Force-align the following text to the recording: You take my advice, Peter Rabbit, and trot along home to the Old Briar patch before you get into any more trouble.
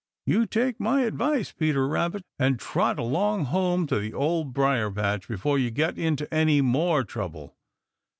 You 0.25 0.47
take 0.47 0.79
my 0.79 1.01
advice, 1.03 1.51
Peter 1.51 1.87
Rabbit, 1.87 2.23
and 2.39 2.57
trot 2.59 2.97
along 2.97 3.45
home 3.45 3.85
to 3.85 3.99
the 3.99 4.13
Old 4.15 4.51
Briar 4.51 4.89
patch 4.89 5.27
before 5.27 5.59
you 5.59 5.69
get 5.69 5.95
into 5.95 6.33
any 6.33 6.59
more 6.59 7.03
trouble. 7.03 7.55